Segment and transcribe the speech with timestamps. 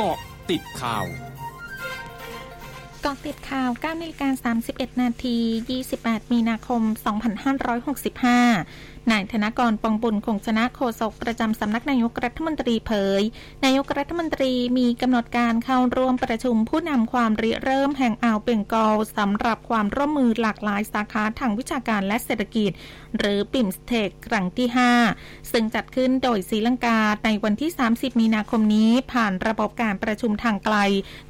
[0.00, 0.18] เกาะ
[0.50, 1.06] ติดข่าว
[3.04, 5.38] กาะติดข่าว9นาฬิกา31 นาที
[5.84, 6.82] 28 มีนาคม
[8.16, 13.22] 2565 นายธนกรปองบุญคงชนะโฆษกประจำสำนักนายกรัฐมนตรีเผย
[13.64, 22.70] นายกรัฐมนตรีมีกำหนดการเข้าร่วมประชุมผู้นำความริเริ่มแห่งอ่าวเบงกอลสำหรับความร่วมมือหลากหลายสาขาทางวิชาการและเศรษฐกิจ
[23.18, 24.68] หรือปิมสเทกครั้งที่
[25.10, 30.76] 5 ซึ่งจัดขึ้นโดยศรีลังกาในวันที่ 30 มีนาคมนี้ผ่านระบบการประชุมทางไกล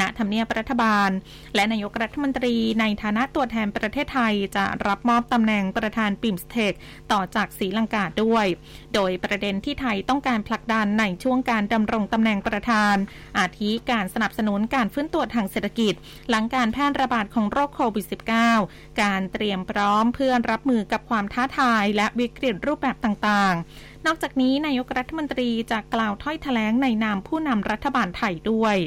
[0.00, 1.10] ณทำเนียบรัฐบาล
[1.54, 6.72] และนายกรัฐมนตรีในฐานะตัวแทนประเทศไทยจะรับมอบตำแหน่งประธานปิมสเทก
[7.12, 8.46] ต่อจากศรีลังกาด้วย
[8.94, 12.96] โดยประเด็นที่ไทยต้องการผลักดันในช่วงการดำรงตำแหน่งประธาน
[13.38, 15.94] อาทิการสนับสนุนการฟื้นตัวทางเศรษฐกิจ
[16.30, 18.06] หลังการแพร่ระบาดของโรคโควิด
[18.52, 28.78] -19 การเตรียมพร้อมเพื่อรับมือกับความท้าทาย และวิกฤตรูปแบบต่างๆ นอกจากนี้นายกรัฐมนตรีจะกล่าวถ้อยแถลงในนามผู้นำรัฐบาลไทยด้วย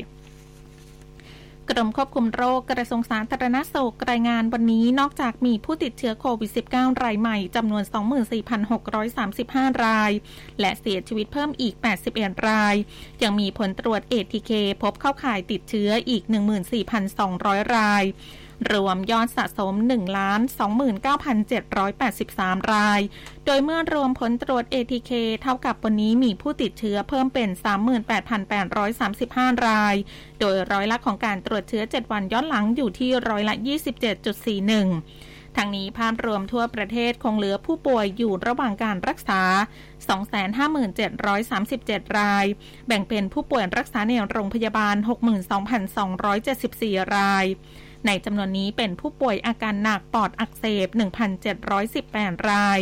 [1.69, 7.83] กรมควบคุมโรคกระทรวงสาธารณสุขรายงานวันนี้นอกจากมีผู้ติดเชื้อโควิด -19 รายใหม่จำนวน
[9.03, 10.11] 24,635 ราย
[10.59, 11.73] และเสียชีวิตเพิ่มอีก
[12.11, 12.75] 81 ราย
[13.23, 14.51] ยังมีผลตรวจเอทีเค
[14.83, 16.23] พบเข้าข่ายติดเชื้ออีก
[16.97, 18.03] 14,200 ราย
[18.71, 20.41] รวมยอดสะสม 1 ล้าน
[21.55, 23.01] 29,783 ราย
[23.45, 27.49] โดยเมื่อรวมผลตรวจ ATK เท่ากับวันนี้มีผู้ติดเชื้อเพิ่มเป็น
[28.77, 29.95] 38,835 ราย
[30.39, 33.55] โดยร้อยละของการตรวจเชื้อ 7 วันย้อนหลังอยู่ที่ร้อยละ
[34.35, 39.41] 27.41ทางนี้ภาพรวมทั่วประเทศคงเหลือผู้ป่วยอยู่ระหว่างการรักษา
[40.19, 42.45] 257,37ราย
[42.87, 44.95] แบ่งเป็นผู้ป่วยรักษาในโรงพยาบาล
[46.25, 47.45] 62,274 ราย
[48.05, 50.87] ในจำนวนนี้เป็นผู้ป่วยอาการหนักปอดอักเสบ
[51.69, 52.79] 1,718 ราย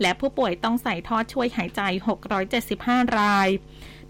[0.00, 1.80] และผู้ป่วยต้องใส่ท่อช่วยหายใจ
[2.50, 3.48] 675 ราย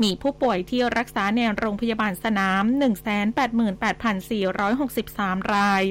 [0.03, 2.65] มีผู้ป่วยที่รักษาในโรงพยาบาลสนาม
[5.43, 5.83] 188,463 ราย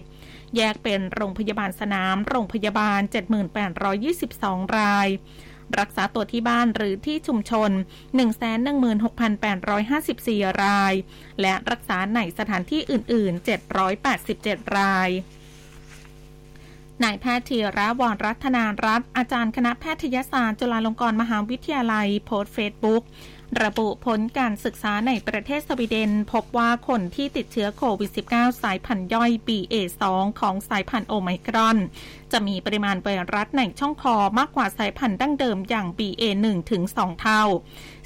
[0.58, 3.02] แยกเป็นโรงพยาบาลสนาม โรงพยาบาล
[4.10, 5.08] 7,822 ราย
[5.80, 7.71] รักษาตัวที่บ้านหรือที่ชุมชน
[9.42, 10.93] 116,854 ราย
[11.42, 13.45] และรักษาในสถานที่อื่น ๆ
[14.05, 15.09] 787 ราย
[17.04, 23.03] นายแพทย์ธีระวรรัตนารัตอาจารย์คณะแพทยศาสตร์จุฬาลงกรณ์มหาวิทยาลัย โพสต์เฟซบุ๊ก
[23.64, 30.04] ระบุผลการศึกษาในประเทศสวีเดน พบว่าคนที่ติดเชื้อโควิด -19 สายพันธุ์ย่อย BA2
[30.39, 31.78] ของสายพันธุ์โอไมครอน
[32.32, 37.44] จะมีปริมาณไวรัสในช่องคอมากกว่าสายพันธุ์ดั้งเดิมอย่าง BA1 ถึง 2 เท่า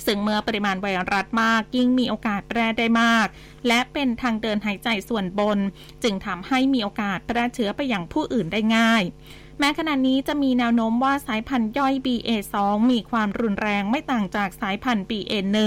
[0.06, 3.28] ซึ่งเมื่อปริมาณไวรัสมากยิ่งมีโอกาสแพร่ได้มาก
[3.68, 5.60] และเป็นทางเดินหายใจส่วนบน
[6.04, 9.04] จึงทำให้มีโอกาสแพร่เชื้อไปยังผู้อื่นได้ง่าย
[9.60, 12.56] แม้ขณะนี้จะมีแนวโน้มว่าสายพันธุ์ย่อย BA2
[12.92, 15.58] มีความรุนแรงไม่ต่างจากสายพันธุ์ BA1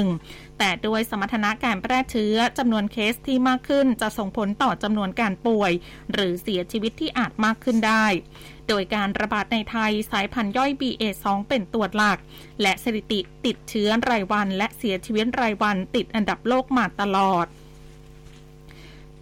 [0.58, 5.72] แต่ด้วยสมรรถนะการแพร่เชื้อจำนวนเคสที่มากขึ้นจะส่งผลต่อจำนวนการป่วย
[6.12, 8.06] หรือเสียชีวิตที่อาจมากขึ้นได้
[8.68, 12.18] โดยการระบาดในไทยสายพันธุ์ย่อย BA2 เป็นตัวหลัก
[12.62, 17.46] และสถิติติดเชื้อรายวัน และเสียชีวิตรายวันติดอันดับโลกมาตลอด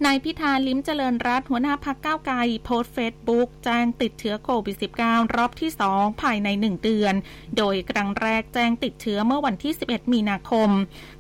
[0.04, 7.14] นายพิธาลิ้มเจริญรัตหัวหน้าพักก้าวไกลโพสต์เฟซบุ๊กแจ้งติดเชื้อโควิด -19 รอบที่ 2 ภายใน 1 เดือน
[7.56, 10.70] โดยครั้งแรกแจ้งติดเชื้อเมื่อวันที่ 11 มีนาคม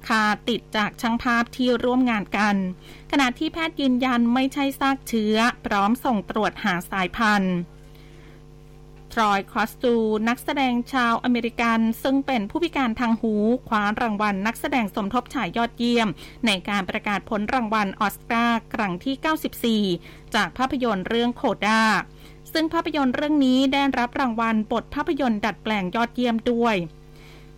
[0.08, 2.56] คาติดจากช่างภาพที่ร่วมงานกัน
[3.12, 7.56] ขณะที่แพทย์ยืนยันไม่ใช่ซากเชื้อ พร้อมส่งตรวจหาสายพันธุ์
[9.20, 9.94] ทรอย คอตเซอร์
[10.28, 13.34] นักแสดงชาวอเมริกัน ซึ่งเป็นผู้พิการทางหู
[13.68, 16.08] คว้ารางวัลนักแสดงสมทบชายยอดเยี่ยม
[16.46, 21.82] ในการประกาศผลรางวัลออสการ์ครั้งที่ 94 จากภาพยนตร์เรื่องโคด้า
[22.52, 26.76] ซึ่งภาพยนตร์เรื่องนี้ได้รับรางวัลบทภาพยนตร์ดัดแปลงยอดเยี่ยมด้วย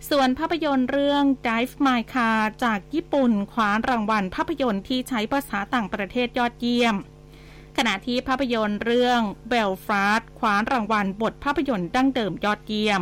[0.09, 6.95] ส่วนภาพยนตร์เรื่อง Drive My Car จากญี่ปุ่นคว้ารางวัลภาพยนตร์ที่ใช้ภาษาต่างประเทศยอดเยี่ยม
[7.83, 13.01] ขณะที่ภาพยนตร์เรื่องเบลฟาสต์คว้ารางวัลบทภาพยนตร์ดั้งเดิมยอดเยี่ยม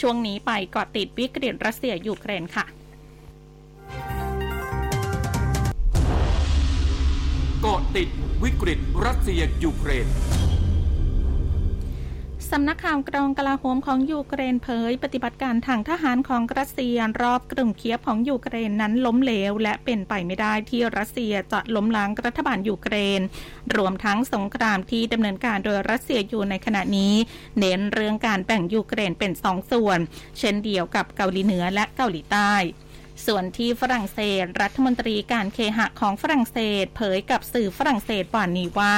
[0.00, 2.64] ช่วงนี้ไปเกาะติดวิกฤตรัสเซียยูเครนค่ะ
[7.62, 8.08] เกาะติด
[8.42, 10.06] วิกฤตรัสเซียยูเครน
[12.56, 23.20] สำนักข่าวกรองกลาโหมของยูเครนเผย ปฏิบัติการทางทหารของรัสเซียรอบกรุงเคียฟของยูเครนนั้นล้มเหลว และเป็นไปไม่ได้ที่รัสเซียจะล้มล้างรัฐบาลยูเครน
[23.76, 27.14] รวมทั้งสงครามที่ดำเนินการโดยรัสเซียอยู่ในขณะนี้
[27.58, 29.98] เน้นเรื่องการแบ่งยูเครนเป็นสองส่วน
[30.38, 32.54] เช่นเดียวกับเกาหลีเหนือและเกาหลีใต้
[33.26, 38.94] ส่วนที่ฝรั่งเศส รัฐมนตรีการเคหะของฝรั่งเศส เผยกับสื่อฝรั่งเศสวันนี้ว่า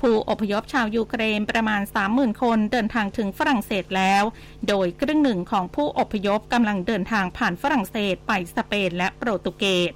[0.00, 4.22] ผู้อพยพชาวยูเครนประมาณ 30,000 คนเดินทางถึงฝรั่งเศสแล้ว
[4.68, 9.92] โดยครึ่งหนึ่งของผู้อพยพกำลังเดินทางผ่านฝรั่งเศสไปสเปนและโปรตุเกส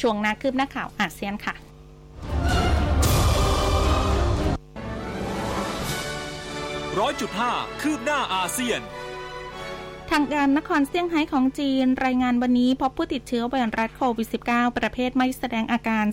[0.00, 1.54] ช่วงนาคืบหน้าข่าวอาเซียนค่ะ
[6.98, 7.52] ร้อยจุดห้า
[7.82, 8.80] คืบหน้าอาเซียน
[10.14, 16.04] ทางการนครเซี่ยงไฮ้ของจีน รายงานวันนี้พบผู้ติดเชื้อไวรัสโควิด -19 ประเภทไม่แสดงอาการ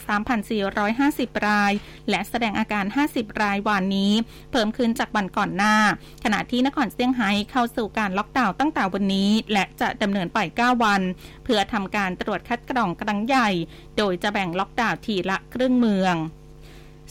[0.70, 1.72] 3,450 ราย
[2.10, 4.14] และแสดงอาการ 50 รายวันนี้
[4.52, 5.76] เพิ่มขึ้นจากวันก่อนหน้า
[6.24, 11.02] ขณะที่นครเซี่ยงไฮ้เข้าสู่การล็อกดาวน์ตั้งแต่วันนี้ และจะดำเนินไป 9 วัน
[11.44, 13.50] เพื่อทำการตรวจคัดกรองครั้งใหญ่
[13.98, 16.18] โดยจะแบ่งล็อกดาวน์ทีละครึ่งเมือง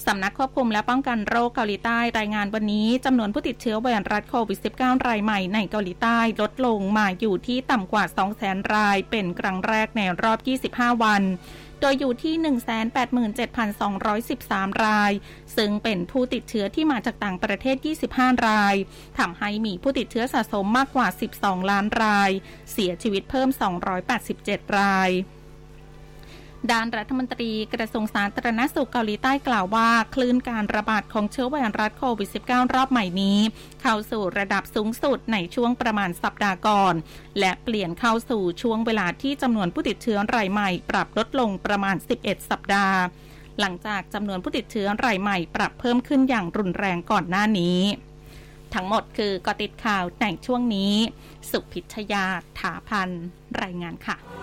[0.06, 8.04] สำนักควบคุมและป้องกันโรคเกาหลีใต้รายงานวันนี้จำนวนผู้ติดเชื้อไวรัสโควิด -19 รายใหม่ในเกาหลีใต้ลดลงมาอยู่ที่ต่ำกว่า
[8.38, 10.38] 200,000 ราย เป็นครั้งแรกในรอบ
[10.76, 11.22] 25 วัน
[11.80, 12.34] โดยอยู่ที่
[13.60, 15.12] 187,213 ราย
[15.56, 17.76] ซึ่งเป็นผู้ติดเชื้อที่มาจากต่างประเทศ
[18.10, 18.74] 25 ราย
[19.18, 21.08] ทำให้มีผู้ติดเชื้อสะสมมากกว่า
[21.38, 22.30] 12 ล้านราย
[22.72, 23.48] เสียชีวิตเพิ่ม
[24.12, 25.10] 287 ราย
[26.72, 33.38] ด้านรัฐมนตรีกระทรวงสาธารณสุขเกาหลีใต้กล่าวว่า คลื่นการระบาดของเชื้อไวรัสโควิด -19 รอบใหม่นี้
[33.82, 36.94] เข้าสู่ระดับสูงสุดในช่วงประมาณสัปดาห์ก่อน
[37.38, 42.98] และเปลี่ยนเข้าสู่ช่วงเวลาที่จำนวนผู้ติดเชื้อรายใหม่ ปรับลดลงประมาณ 11 สัปดาห์
[43.60, 47.80] หลังจากจำนวนผู้ติดเชื้อรายใหม่ปรับเพิ่มขึ้นอย่างรุนแรงก่อนหน้านี้
[48.74, 50.94] ทั้งหมดคือกติดข่าวในช่วงนี้
[51.50, 52.24] สุพิชยา
[52.58, 53.10] ถาพัน
[53.62, 54.33] รายงานค่ะ